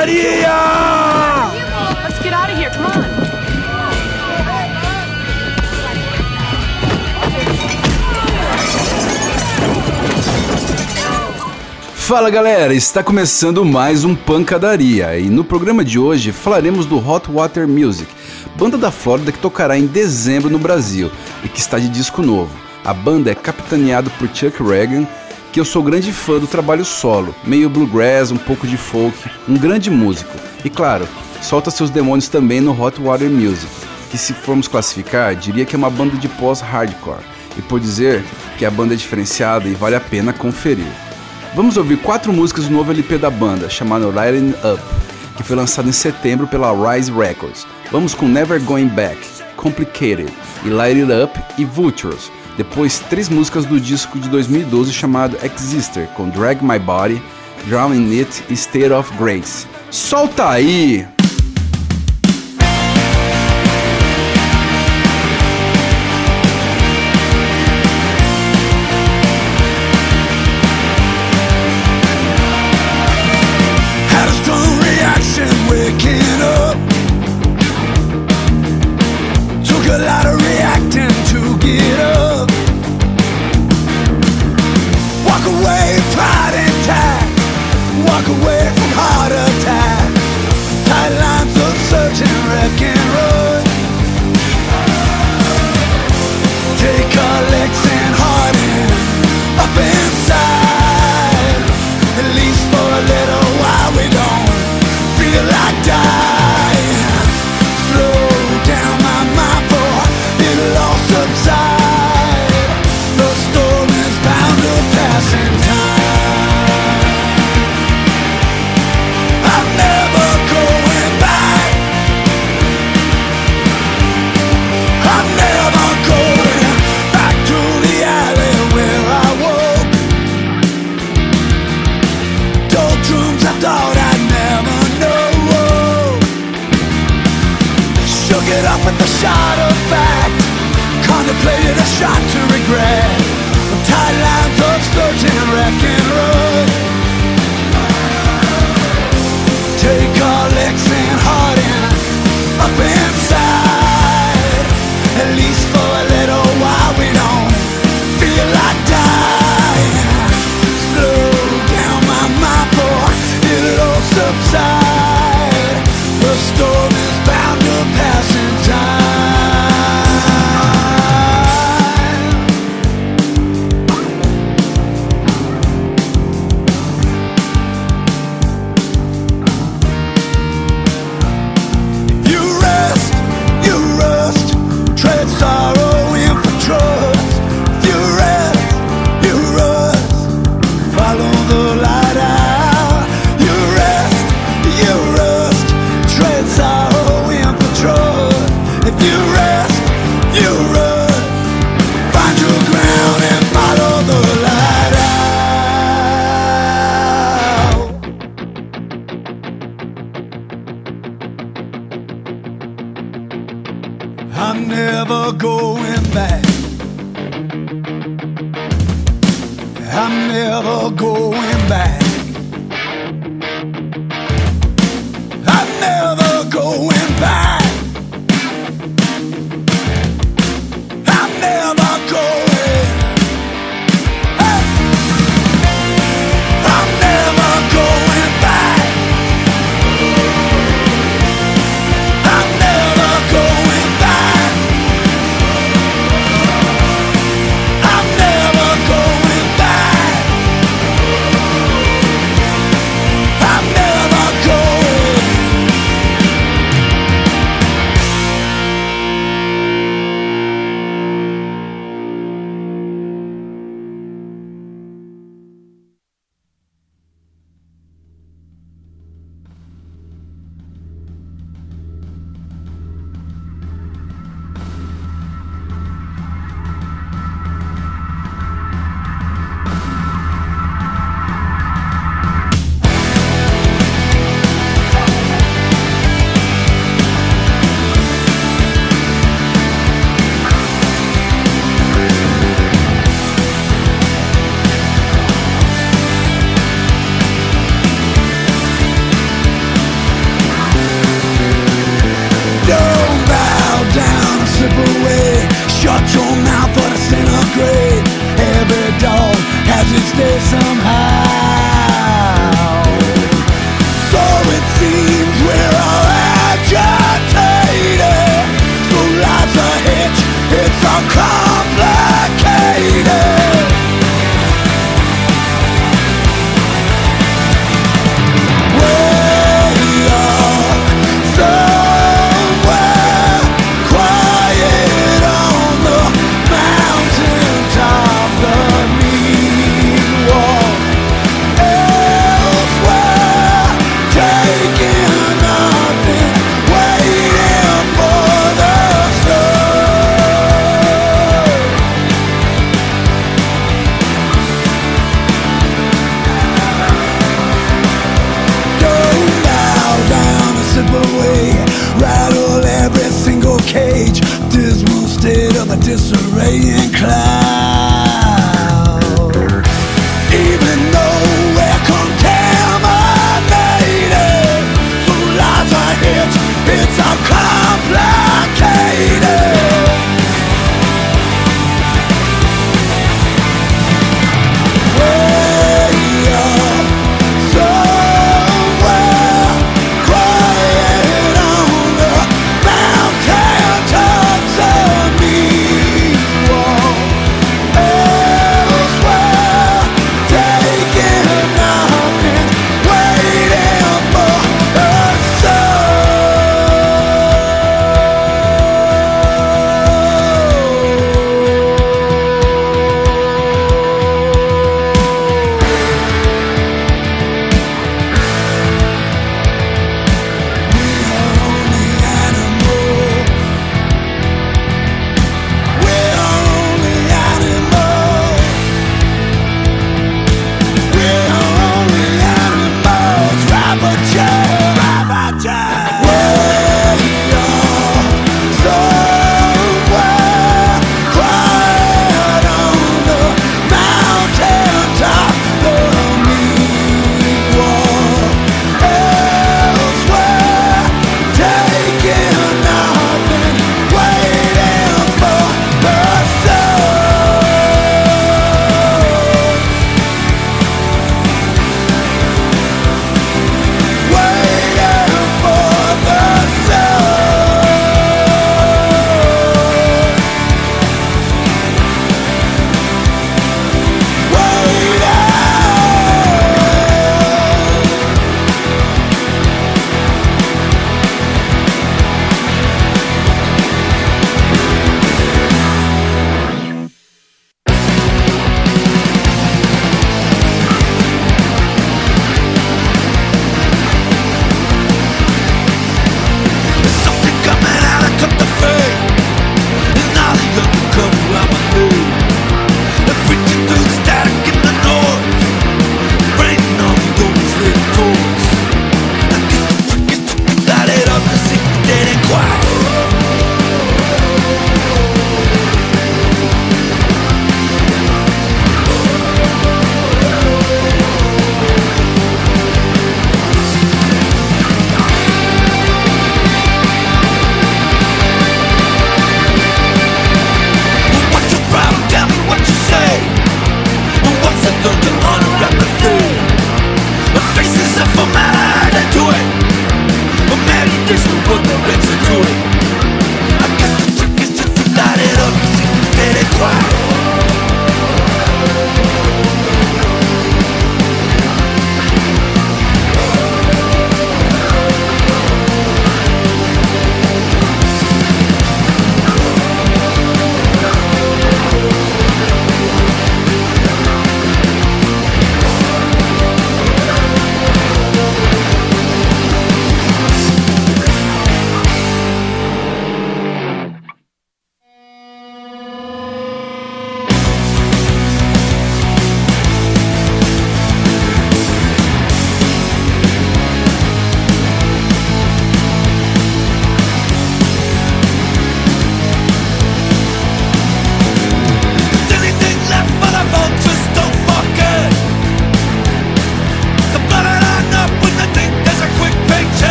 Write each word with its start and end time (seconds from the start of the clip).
pancadaria! 0.00 0.56
Let's 2.02 2.22
get 2.22 2.32
out 2.32 2.50
of 2.50 2.58
here. 2.58 2.70
Come 2.70 2.86
on. 2.86 3.20
Fala 11.94 12.28
galera, 12.28 12.74
está 12.74 13.04
começando 13.04 13.64
mais 13.64 14.02
um 14.04 14.16
Pancadaria 14.16 15.16
e 15.16 15.30
no 15.30 15.44
programa 15.44 15.84
de 15.84 15.96
hoje 15.96 16.32
falaremos 16.32 16.84
do 16.84 16.98
Hot 16.98 17.30
Water 17.30 17.68
Music, 17.68 18.10
banda 18.56 18.76
da 18.76 18.90
Flórida 18.90 19.30
que 19.30 19.38
tocará 19.38 19.78
em 19.78 19.86
dezembro 19.86 20.50
no 20.50 20.58
Brasil 20.58 21.08
e 21.44 21.48
que 21.48 21.60
está 21.60 21.78
de 21.78 21.88
disco 21.88 22.20
novo. 22.20 22.50
A 22.84 22.92
banda 22.92 23.30
é 23.30 23.34
capitaneada 23.34 24.10
por 24.18 24.28
Chuck 24.34 24.60
Reagan, 24.60 25.06
que 25.52 25.58
eu 25.58 25.64
sou 25.64 25.82
grande 25.82 26.12
fã 26.12 26.38
do 26.38 26.46
trabalho 26.46 26.84
solo, 26.84 27.34
meio 27.44 27.68
bluegrass, 27.68 28.30
um 28.30 28.36
pouco 28.36 28.66
de 28.66 28.76
folk, 28.76 29.16
um 29.48 29.56
grande 29.56 29.90
músico. 29.90 30.36
E 30.64 30.70
claro, 30.70 31.08
solta 31.42 31.70
seus 31.70 31.90
demônios 31.90 32.28
também 32.28 32.60
no 32.60 32.80
Hot 32.80 33.00
Water 33.00 33.28
Music, 33.28 33.66
que 34.10 34.18
se 34.18 34.32
formos 34.32 34.68
classificar, 34.68 35.34
diria 35.34 35.64
que 35.64 35.74
é 35.74 35.78
uma 35.78 35.90
banda 35.90 36.16
de 36.16 36.28
pós-hardcore. 36.28 37.24
E 37.58 37.62
por 37.62 37.80
dizer 37.80 38.24
que 38.56 38.64
a 38.64 38.70
banda 38.70 38.94
é 38.94 38.96
diferenciada 38.96 39.68
e 39.68 39.74
vale 39.74 39.96
a 39.96 40.00
pena 40.00 40.32
conferir. 40.32 40.92
Vamos 41.54 41.76
ouvir 41.76 41.96
quatro 41.98 42.32
músicas 42.32 42.66
do 42.66 42.72
novo 42.72 42.92
LP 42.92 43.18
da 43.18 43.28
banda, 43.28 43.68
chamado 43.68 44.12
Lighting 44.12 44.50
Up, 44.50 44.82
que 45.36 45.42
foi 45.42 45.56
lançado 45.56 45.88
em 45.88 45.92
setembro 45.92 46.46
pela 46.46 46.72
Rise 46.72 47.10
Records. 47.10 47.66
Vamos 47.90 48.14
com 48.14 48.28
Never 48.28 48.62
Going 48.62 48.86
Back, 48.86 49.18
Complicated 49.56 50.32
e 50.64 50.68
Light 50.68 51.02
It 51.02 51.12
Up 51.12 51.40
e 51.58 51.64
Vultures. 51.64 52.30
Depois, 52.60 52.98
três 52.98 53.30
músicas 53.30 53.64
do 53.64 53.80
disco 53.80 54.18
de 54.18 54.28
2012 54.28 54.92
chamado 54.92 55.34
Exister, 55.42 56.06
com 56.08 56.28
Drag 56.28 56.62
My 56.62 56.78
Body, 56.78 57.22
Drowning 57.64 58.20
It 58.20 58.44
e 58.50 58.52
State 58.52 58.92
of 58.92 59.10
Grace. 59.16 59.66
Solta 59.90 60.50
aí! 60.50 61.08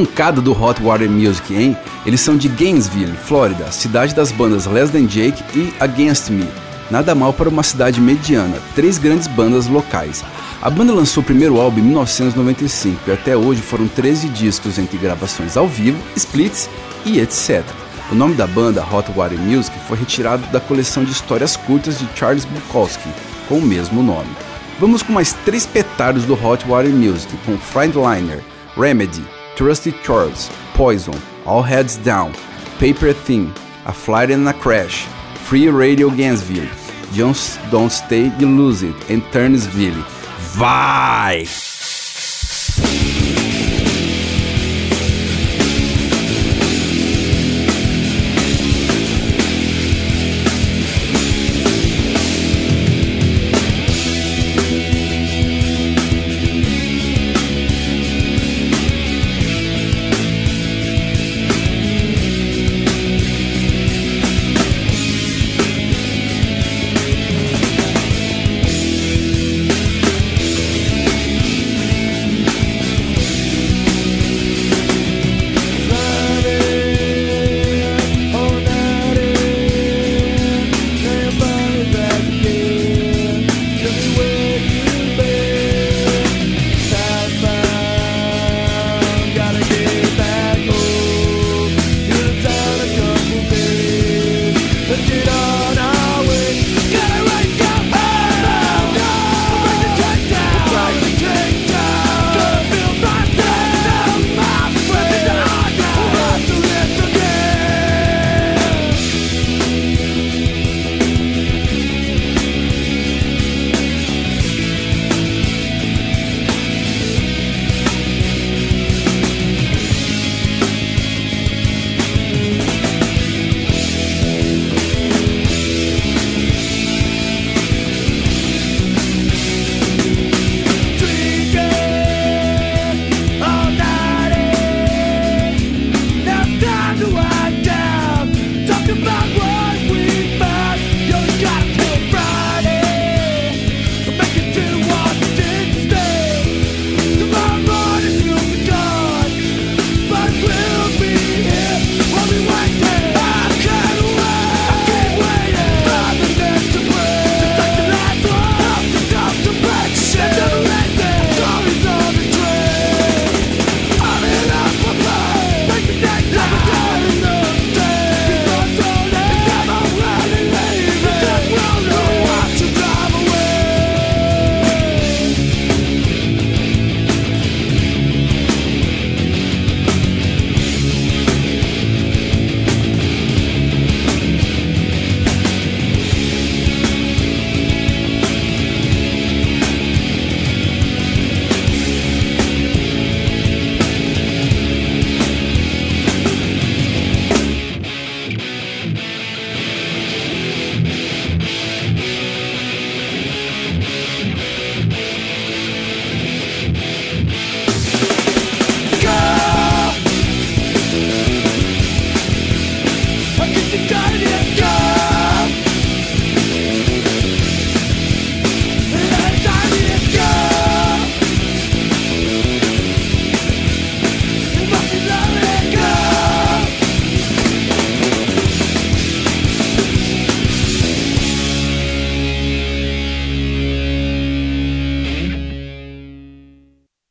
Pancada 0.00 0.40
do 0.40 0.52
Hot 0.52 0.82
Water 0.82 1.10
Music, 1.10 1.54
hein? 1.54 1.76
Eles 2.06 2.22
são 2.22 2.34
de 2.34 2.48
Gainesville, 2.48 3.12
Flórida, 3.12 3.70
cidade 3.70 4.14
das 4.14 4.32
bandas 4.32 4.64
Less 4.64 4.90
Than 4.90 5.06
Jake 5.06 5.44
e 5.54 5.74
Against 5.78 6.30
Me. 6.30 6.48
Nada 6.90 7.14
mal 7.14 7.34
para 7.34 7.50
uma 7.50 7.62
cidade 7.62 8.00
mediana, 8.00 8.56
três 8.74 8.96
grandes 8.96 9.26
bandas 9.26 9.66
locais. 9.66 10.24
A 10.62 10.70
banda 10.70 10.94
lançou 10.94 11.22
o 11.22 11.26
primeiro 11.26 11.60
álbum 11.60 11.80
em 11.80 11.82
1995 11.82 13.10
e 13.10 13.12
até 13.12 13.36
hoje 13.36 13.60
foram 13.60 13.86
13 13.86 14.28
discos 14.30 14.78
entre 14.78 14.96
gravações 14.96 15.54
ao 15.54 15.68
vivo, 15.68 15.98
splits 16.16 16.70
e 17.04 17.20
etc. 17.20 17.62
O 18.10 18.14
nome 18.14 18.34
da 18.34 18.46
banda, 18.46 18.82
Hot 18.82 19.12
Water 19.14 19.38
Music, 19.38 19.78
foi 19.86 19.98
retirado 19.98 20.46
da 20.46 20.60
coleção 20.60 21.04
de 21.04 21.12
histórias 21.12 21.56
curtas 21.56 21.98
de 21.98 22.08
Charles 22.16 22.46
Bukowski, 22.46 23.08
com 23.48 23.58
o 23.58 23.62
mesmo 23.62 24.02
nome. 24.02 24.30
Vamos 24.78 25.02
com 25.02 25.12
mais 25.12 25.34
três 25.44 25.66
petardos 25.66 26.24
do 26.24 26.32
Hot 26.32 26.66
Water 26.66 26.90
Music, 26.90 27.36
com 27.44 27.58
Friendliner, 27.58 28.42
Remedy, 28.74 29.22
Trusty 29.60 29.92
Charles, 30.02 30.48
Poison, 30.72 31.20
All 31.44 31.60
Heads 31.60 31.98
Down, 31.98 32.32
Paper 32.78 33.12
Thin, 33.12 33.52
A 33.84 33.92
Flight 33.92 34.30
and 34.30 34.48
a 34.48 34.54
Crash, 34.54 35.04
Free 35.34 35.68
Radio 35.68 36.08
Gainesville, 36.08 36.66
Jones 37.12 37.58
Don't 37.70 37.92
Stay 37.92 38.32
Illusive 38.38 38.96
and 39.10 39.22
Turnsville. 39.30 40.02
Vai! 40.56 41.44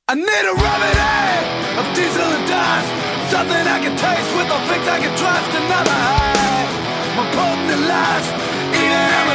I 0.09 0.15
need 0.15 0.25
a 0.25 0.55
remedy 0.57 1.77
of 1.77 1.85
diesel 1.93 2.25
and 2.25 2.47
dust. 2.49 2.89
Something 3.29 3.61
I 3.61 3.77
can 3.77 3.93
taste 3.93 4.31
with 4.33 4.49
a 4.49 4.59
fix 4.65 4.81
I 4.89 4.97
can 4.97 5.13
trust 5.13 5.53
Another 5.53 5.93
high, 5.93 6.65
my 7.13 7.25
potent 7.29 7.85
lust 7.85 8.33
Eating 8.73 9.28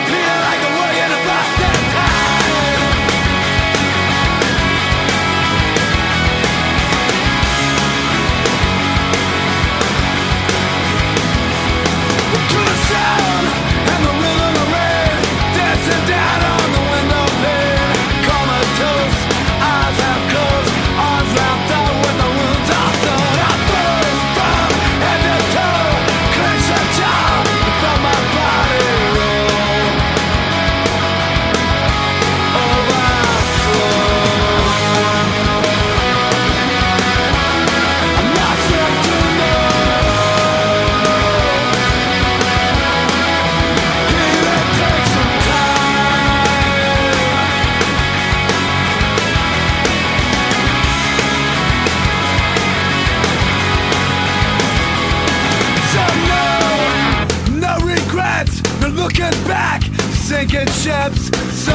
So 60.66 61.74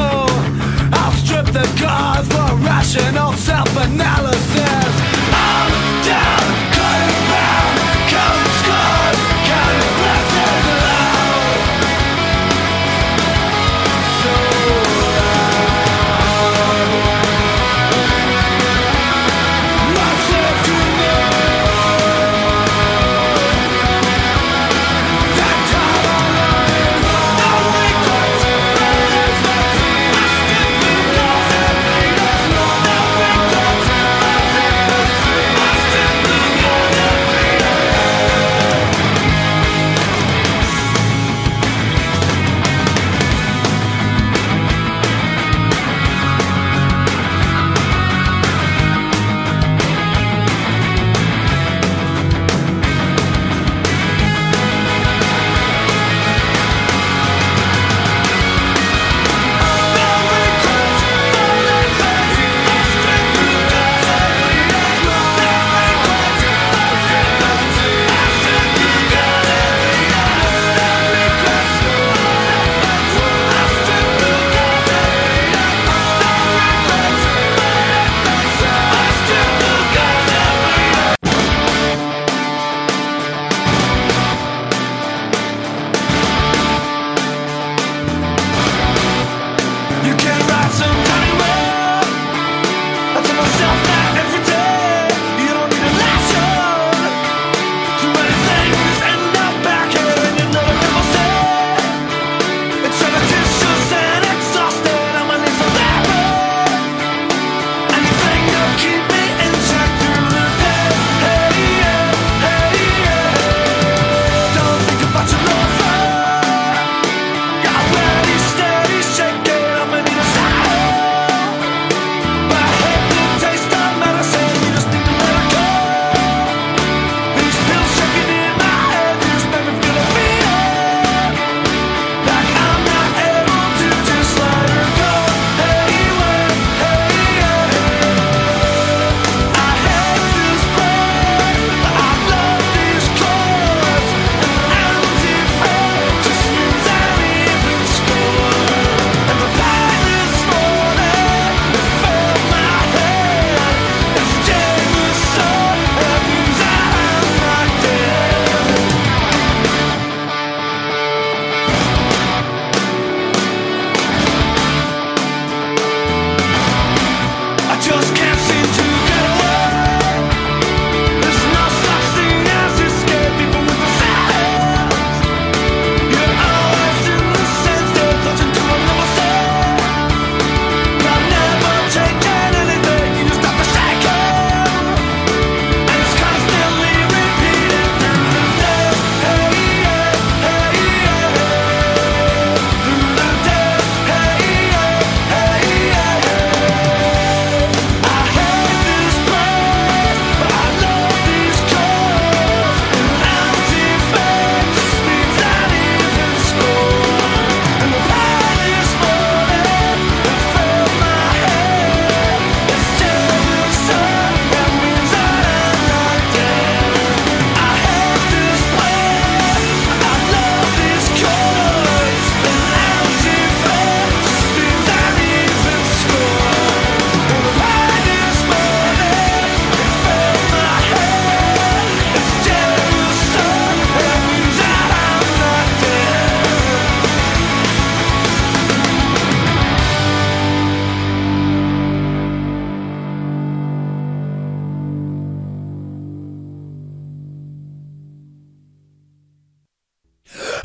I'll 0.93 1.11
strip 1.11 1.45
the 1.47 1.67
cause 1.79 2.27
for 2.27 2.55
rational 2.63 3.33
self-analysis. 3.33 4.88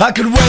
I 0.05 0.13
could 0.13 0.27
waste 0.27 0.44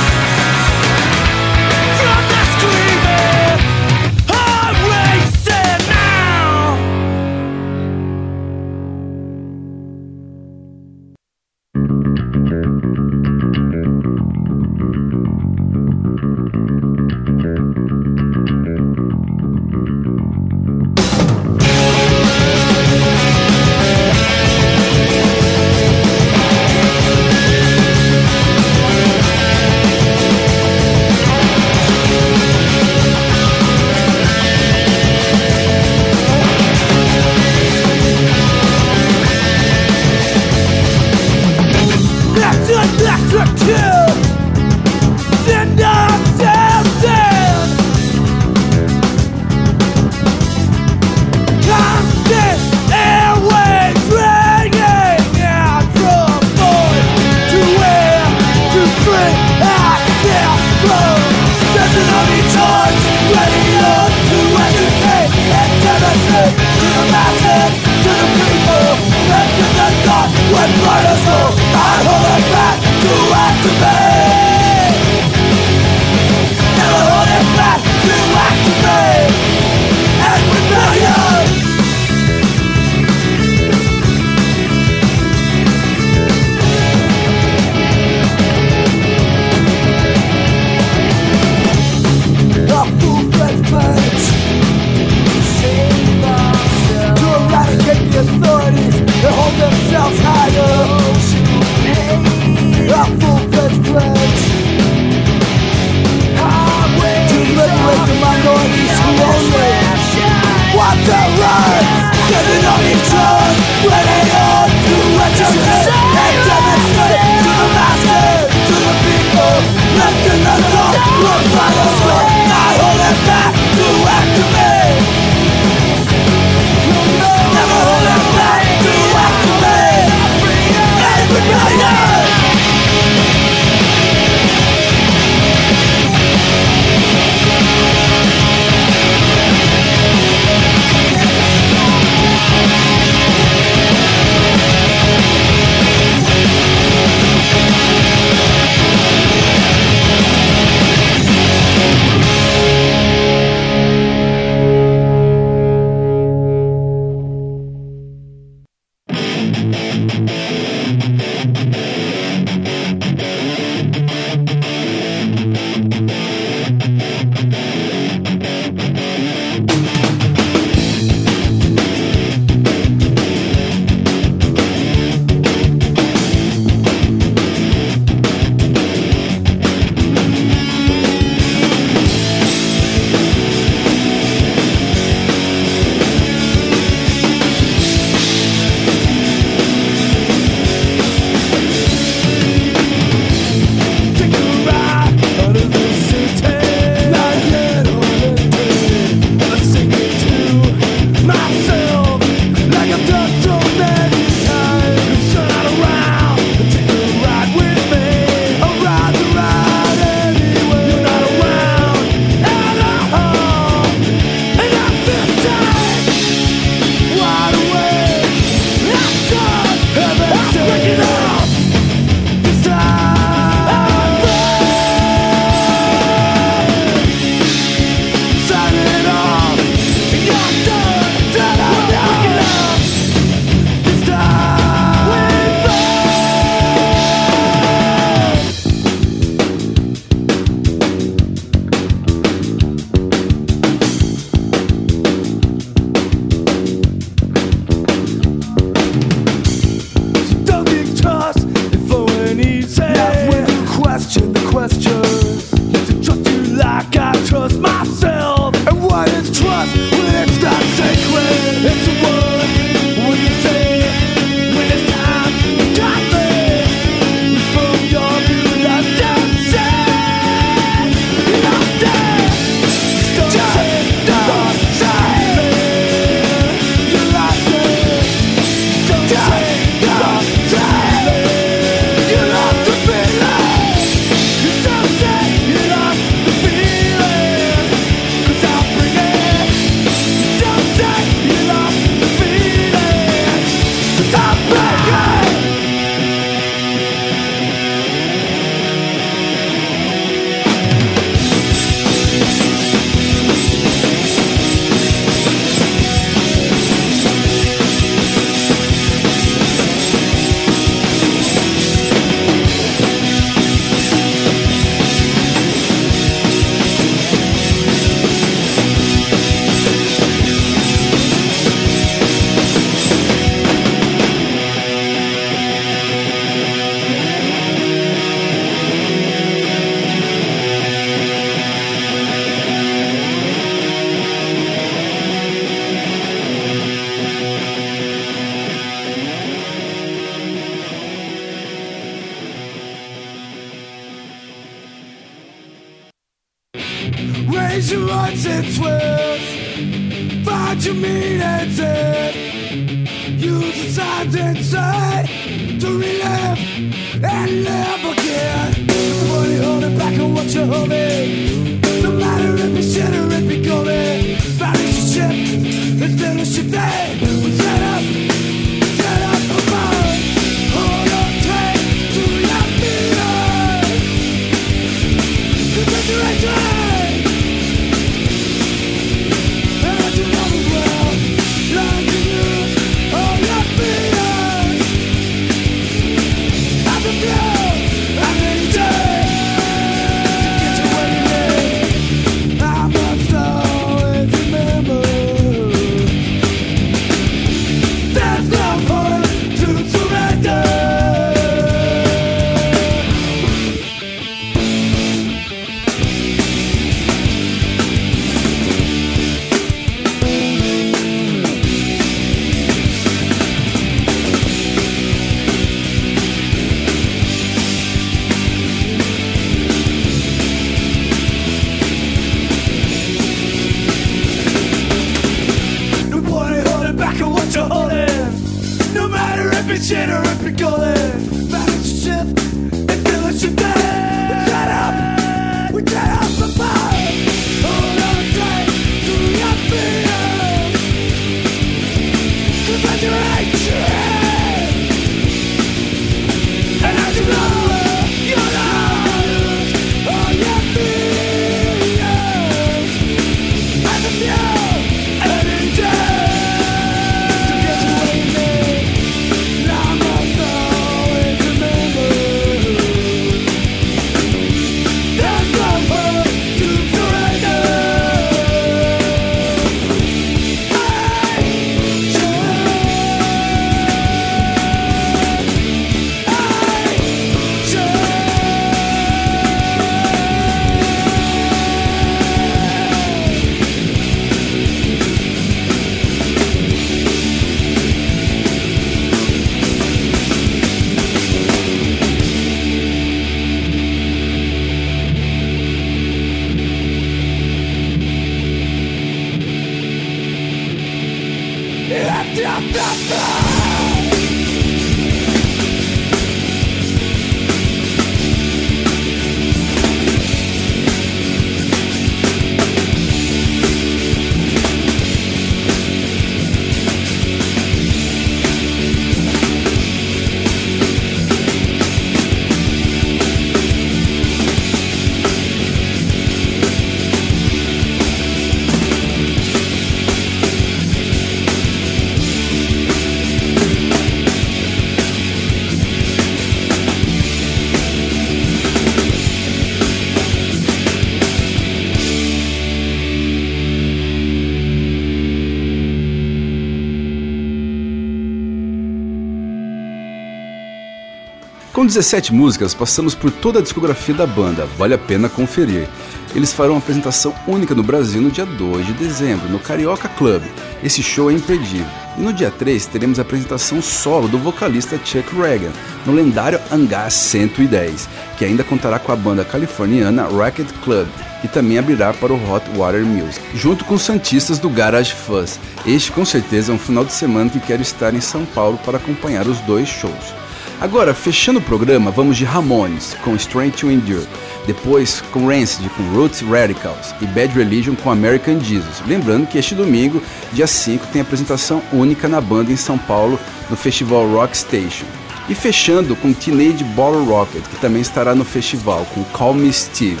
Com 551.64 551.68
17 551.68 552.12
músicas, 552.12 552.52
passamos 552.52 552.94
por 552.94 553.10
toda 553.10 553.38
a 553.38 553.42
discografia 553.42 553.94
da 553.94 554.06
banda, 554.06 554.44
vale 554.58 554.74
a 554.74 554.78
pena 554.78 555.08
conferir. 555.08 555.66
Eles 556.14 556.30
farão 556.30 556.52
uma 556.52 556.58
apresentação 556.58 557.14
única 557.26 557.54
no 557.54 557.62
Brasil 557.62 558.02
no 558.02 558.10
dia 558.10 558.26
2 558.26 558.66
de 558.66 558.74
dezembro, 558.74 559.30
no 559.30 559.38
Carioca 559.38 559.88
Club. 559.88 560.22
Esse 560.62 560.82
show 560.82 561.10
é 561.10 561.14
imperdível. 561.14 561.66
E 561.96 562.02
no 562.02 562.12
dia 562.12 562.30
3 562.30 562.66
teremos 562.66 562.98
a 562.98 563.02
apresentação 563.02 563.62
solo 563.62 564.08
do 564.08 564.18
vocalista 564.18 564.78
Chuck 564.84 565.16
Reagan, 565.16 565.52
no 565.86 565.94
lendário 565.94 566.38
Hangar 566.52 566.90
110, 566.90 567.88
que 568.18 568.26
ainda 568.26 568.44
contará 568.44 568.78
com 568.78 568.92
a 568.92 568.96
banda 568.96 569.24
californiana 569.24 570.06
Racket 570.06 570.52
Club, 570.62 570.86
que 571.22 571.28
também 571.28 571.56
abrirá 571.56 571.94
para 571.94 572.12
o 572.12 572.30
Hot 572.30 572.44
Water 572.54 572.84
Music, 572.84 573.24
junto 573.34 573.64
com 573.64 573.76
os 573.76 573.82
santistas 573.82 574.38
do 574.38 574.50
Garage 574.50 574.92
Fuzz. 574.92 575.40
Este 575.64 575.90
com 575.90 576.04
certeza 576.04 576.52
é 576.52 576.54
um 576.54 576.58
final 576.58 576.84
de 576.84 576.92
semana 576.92 577.30
que 577.30 577.40
quero 577.40 577.62
estar 577.62 577.94
em 577.94 578.02
São 578.02 578.26
Paulo 578.26 578.60
para 578.66 578.76
acompanhar 578.76 579.26
os 579.26 579.40
dois 579.40 579.66
shows. 579.66 580.23
Agora, 580.64 580.94
fechando 580.94 581.40
o 581.40 581.42
programa, 581.42 581.90
vamos 581.90 582.16
de 582.16 582.24
Ramones 582.24 582.96
com 583.04 583.14
Strength 583.16 583.58
to 583.58 583.70
Endure, 583.70 584.08
depois 584.46 585.02
com 585.12 585.28
Rancid 585.28 585.68
com 585.68 585.82
Roots 585.94 586.22
Radicals 586.22 586.94
e 587.02 587.06
Bad 587.06 587.34
Religion 587.34 587.74
com 587.74 587.90
American 587.90 588.40
Jesus. 588.40 588.82
Lembrando 588.86 589.26
que 589.26 589.36
este 589.36 589.54
domingo, 589.54 590.02
dia 590.32 590.46
5, 590.46 590.86
tem 590.86 591.02
apresentação 591.02 591.62
única 591.70 592.08
na 592.08 592.18
banda 592.18 592.50
em 592.50 592.56
São 592.56 592.78
Paulo 592.78 593.20
no 593.50 593.56
festival 593.58 594.10
Rock 594.10 594.34
Station. 594.34 594.86
E 595.28 595.34
fechando 595.34 595.94
com 595.96 596.14
Teenage 596.14 596.64
Bottle 596.64 597.04
Rocket, 597.04 597.42
que 597.42 597.60
também 597.60 597.82
estará 597.82 598.14
no 598.14 598.24
festival 598.24 598.86
com 598.94 599.04
Call 599.04 599.34
Me 599.34 599.52
Steve. 599.52 600.00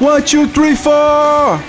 One, 0.00 0.22
two, 0.22 0.48
three, 0.48 0.74
four! 0.74 1.60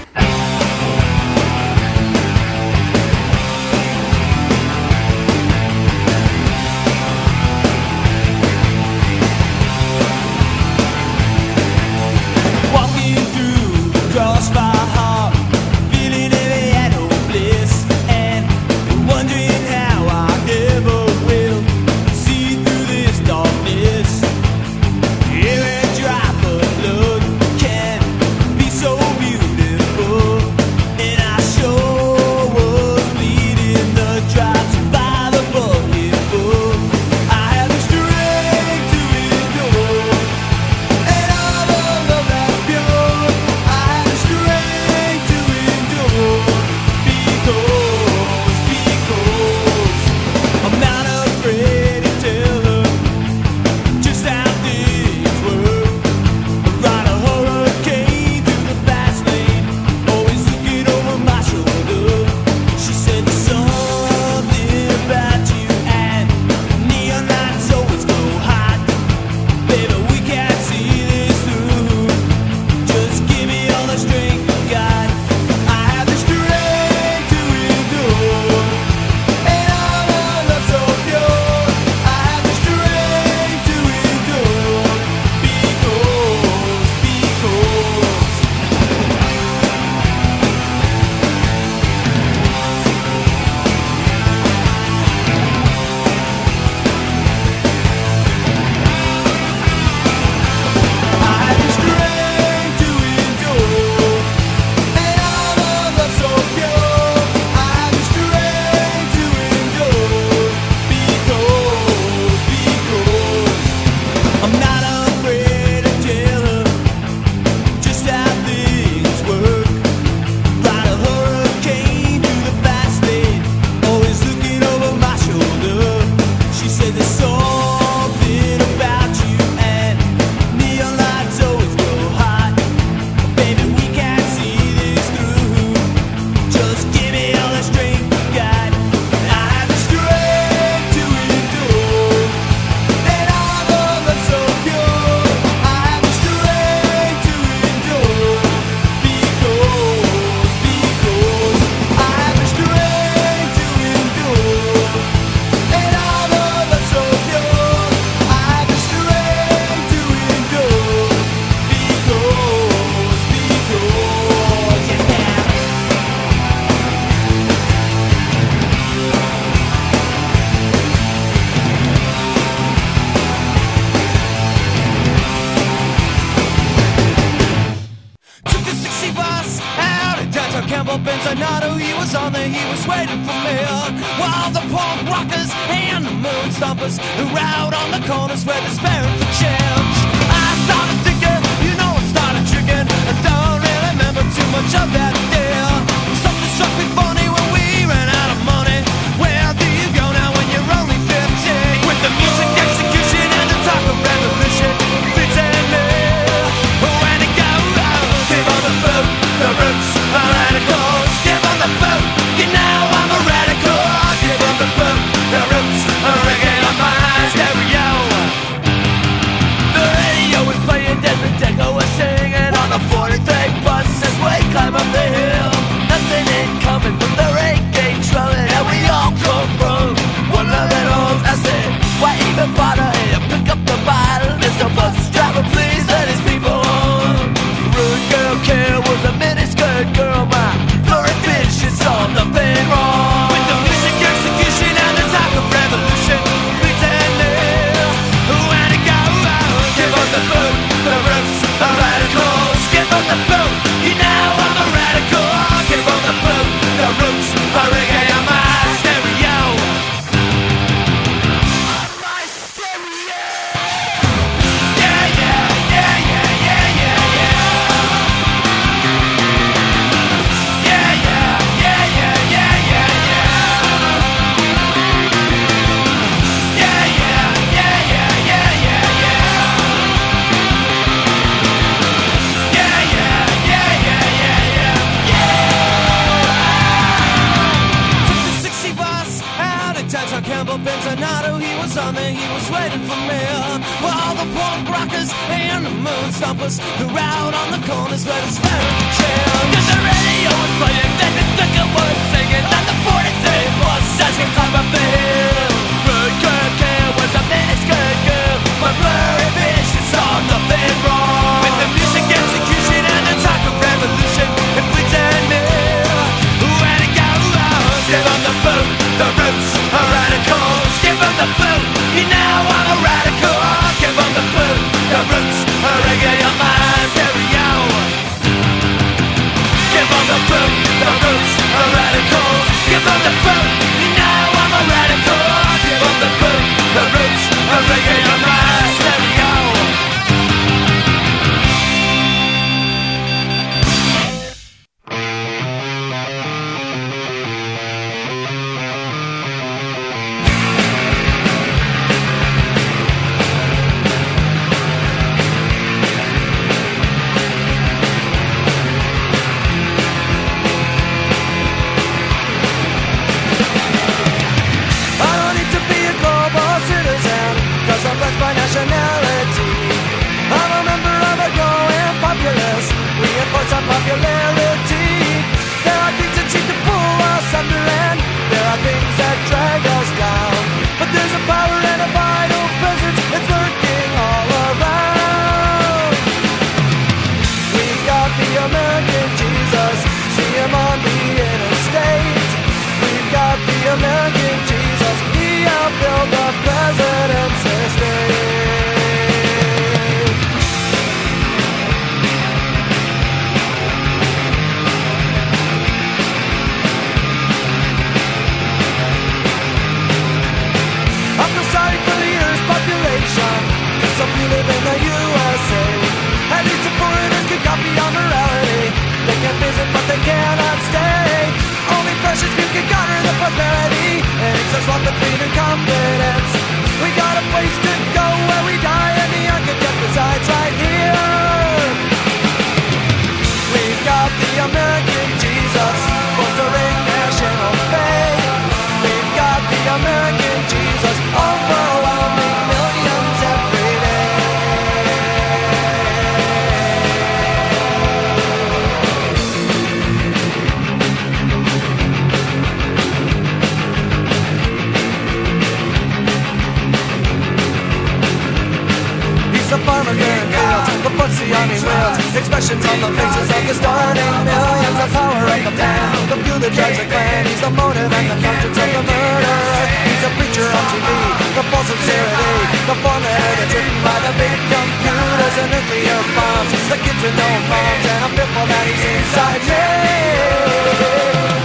The 467.50 467.58
motive 467.58 467.90
and 467.90 468.08
the 468.14 468.18
conscience 468.22 468.58
of 468.62 468.70
the 468.78 468.84
murderer. 468.86 469.66
He's 469.82 470.04
a 470.06 470.12
preacher 470.22 470.46
on 470.46 470.66
TV, 470.70 470.86
the 471.34 471.42
false 471.50 471.66
sincerity, 471.66 472.46
the 472.70 472.78
formula 472.78 473.26
that's 473.42 473.50
written 473.58 473.78
by 473.82 473.98
the 474.06 474.14
big 474.22 474.38
computers 474.54 475.36
and 475.42 475.50
nuclear 475.58 475.98
bombs, 476.14 476.52
the 476.70 476.78
kids 476.78 477.02
with 477.02 477.18
no 477.18 477.30
moms, 477.50 477.86
and 477.90 478.06
I'm 478.06 478.14
fearful 478.14 478.46
that 478.54 478.66
he's 478.70 478.86
inside 478.86 479.42
me. 479.50 479.66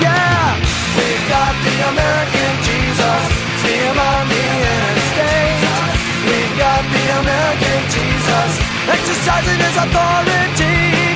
Yeah, 0.04 0.60
we've 0.92 1.24
got 1.32 1.56
the 1.64 1.76
American 1.88 2.52
Jesus, 2.68 3.24
see 3.64 3.80
him 3.88 3.96
on 3.96 4.28
the 4.28 4.42
interstate. 4.44 5.88
We've 6.28 6.54
got 6.60 6.84
the 6.84 7.04
American 7.16 7.80
Jesus, 7.96 8.50
exercising 8.92 9.56
his 9.56 9.76
authority 9.88 11.13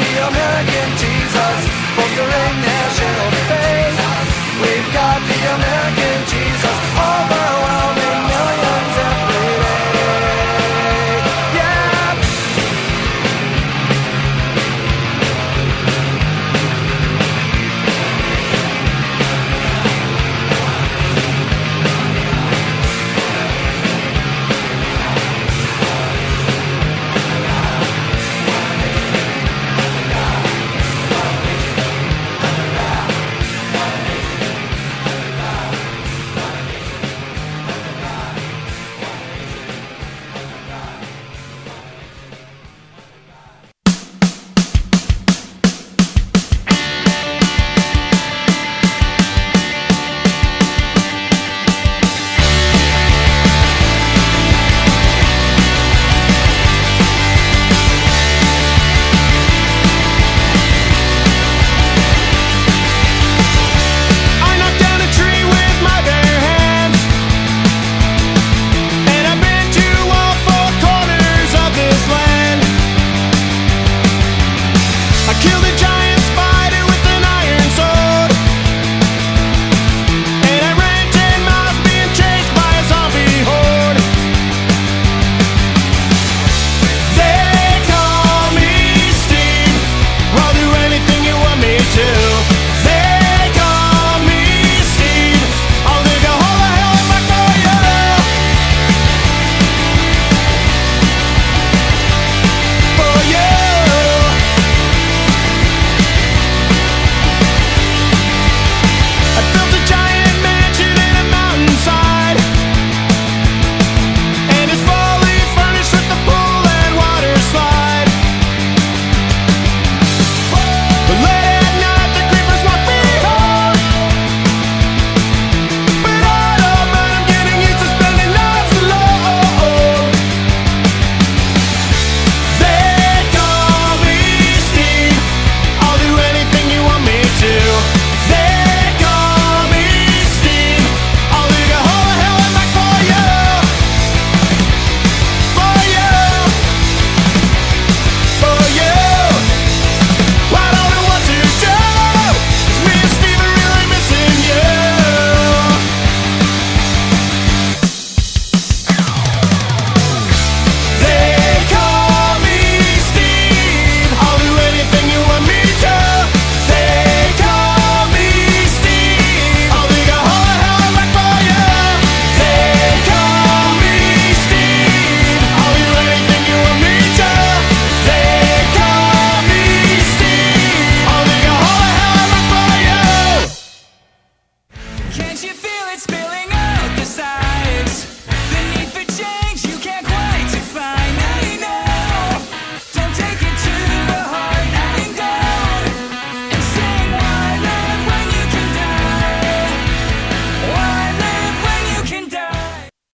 the 0.00 0.12
American 0.32 0.88
Jesus, 0.96 1.58
bolstering 1.96 2.56
national 2.64 3.28
defense. 3.36 4.30
We've 4.62 4.90
got 4.96 5.20
the 5.28 5.40
American 5.56 6.18
Jesus. 6.26 6.49